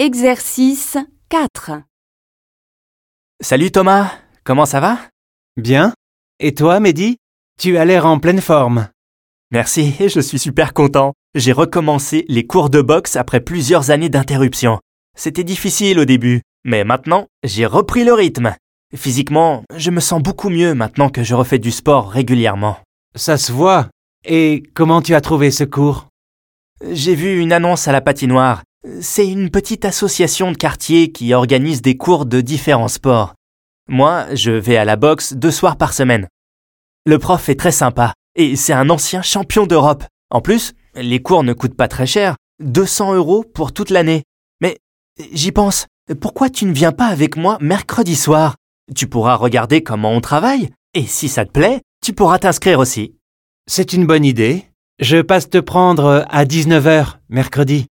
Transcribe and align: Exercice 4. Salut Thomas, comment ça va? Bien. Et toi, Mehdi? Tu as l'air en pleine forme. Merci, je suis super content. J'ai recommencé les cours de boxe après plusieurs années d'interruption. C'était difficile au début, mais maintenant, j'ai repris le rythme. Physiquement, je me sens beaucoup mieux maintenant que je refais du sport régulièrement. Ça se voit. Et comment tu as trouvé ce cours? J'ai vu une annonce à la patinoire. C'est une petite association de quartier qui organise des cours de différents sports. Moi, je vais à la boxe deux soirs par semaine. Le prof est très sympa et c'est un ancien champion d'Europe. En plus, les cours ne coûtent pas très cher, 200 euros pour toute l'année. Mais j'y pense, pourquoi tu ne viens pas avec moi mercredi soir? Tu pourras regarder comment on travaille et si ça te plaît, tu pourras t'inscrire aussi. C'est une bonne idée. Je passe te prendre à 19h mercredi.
Exercice 0.00 0.96
4. 1.28 1.72
Salut 3.40 3.72
Thomas, 3.72 4.12
comment 4.44 4.64
ça 4.64 4.78
va? 4.78 4.96
Bien. 5.56 5.92
Et 6.38 6.54
toi, 6.54 6.78
Mehdi? 6.78 7.16
Tu 7.58 7.76
as 7.78 7.84
l'air 7.84 8.06
en 8.06 8.20
pleine 8.20 8.40
forme. 8.40 8.86
Merci, 9.50 9.96
je 10.08 10.20
suis 10.20 10.38
super 10.38 10.72
content. 10.72 11.14
J'ai 11.34 11.50
recommencé 11.50 12.24
les 12.28 12.46
cours 12.46 12.70
de 12.70 12.80
boxe 12.80 13.16
après 13.16 13.40
plusieurs 13.40 13.90
années 13.90 14.08
d'interruption. 14.08 14.78
C'était 15.16 15.42
difficile 15.42 15.98
au 15.98 16.04
début, 16.04 16.42
mais 16.64 16.84
maintenant, 16.84 17.26
j'ai 17.42 17.66
repris 17.66 18.04
le 18.04 18.12
rythme. 18.12 18.54
Physiquement, 18.94 19.64
je 19.74 19.90
me 19.90 19.98
sens 19.98 20.22
beaucoup 20.22 20.48
mieux 20.48 20.74
maintenant 20.74 21.08
que 21.08 21.24
je 21.24 21.34
refais 21.34 21.58
du 21.58 21.72
sport 21.72 22.08
régulièrement. 22.08 22.76
Ça 23.16 23.36
se 23.36 23.50
voit. 23.50 23.88
Et 24.24 24.62
comment 24.74 25.02
tu 25.02 25.16
as 25.16 25.20
trouvé 25.20 25.50
ce 25.50 25.64
cours? 25.64 26.06
J'ai 26.88 27.16
vu 27.16 27.40
une 27.40 27.52
annonce 27.52 27.88
à 27.88 27.92
la 27.92 28.00
patinoire. 28.00 28.62
C'est 29.00 29.28
une 29.28 29.50
petite 29.50 29.84
association 29.84 30.52
de 30.52 30.56
quartier 30.56 31.10
qui 31.10 31.34
organise 31.34 31.82
des 31.82 31.96
cours 31.96 32.26
de 32.26 32.40
différents 32.40 32.88
sports. 32.88 33.34
Moi, 33.88 34.26
je 34.34 34.52
vais 34.52 34.76
à 34.76 34.84
la 34.84 34.96
boxe 34.96 35.32
deux 35.32 35.50
soirs 35.50 35.76
par 35.76 35.92
semaine. 35.92 36.28
Le 37.04 37.18
prof 37.18 37.48
est 37.48 37.58
très 37.58 37.72
sympa 37.72 38.14
et 38.36 38.54
c'est 38.54 38.72
un 38.72 38.88
ancien 38.88 39.20
champion 39.20 39.66
d'Europe. 39.66 40.04
En 40.30 40.40
plus, 40.40 40.74
les 40.94 41.20
cours 41.20 41.42
ne 41.42 41.54
coûtent 41.54 41.76
pas 41.76 41.88
très 41.88 42.06
cher, 42.06 42.36
200 42.60 43.14
euros 43.14 43.44
pour 43.44 43.72
toute 43.72 43.90
l'année. 43.90 44.22
Mais 44.60 44.78
j'y 45.32 45.52
pense, 45.52 45.86
pourquoi 46.20 46.48
tu 46.48 46.64
ne 46.64 46.72
viens 46.72 46.92
pas 46.92 47.06
avec 47.06 47.36
moi 47.36 47.58
mercredi 47.60 48.14
soir? 48.14 48.54
Tu 48.94 49.06
pourras 49.06 49.34
regarder 49.34 49.82
comment 49.82 50.12
on 50.12 50.20
travaille 50.20 50.70
et 50.94 51.04
si 51.04 51.28
ça 51.28 51.44
te 51.44 51.50
plaît, 51.50 51.82
tu 52.02 52.12
pourras 52.12 52.38
t'inscrire 52.38 52.78
aussi. 52.78 53.14
C'est 53.66 53.92
une 53.92 54.06
bonne 54.06 54.24
idée. 54.24 54.64
Je 55.00 55.20
passe 55.20 55.50
te 55.50 55.58
prendre 55.58 56.24
à 56.28 56.44
19h 56.44 57.16
mercredi. 57.28 57.86